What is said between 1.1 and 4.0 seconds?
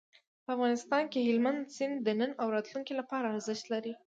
کې هلمند سیند د نن او راتلونکي لپاره ارزښت لري.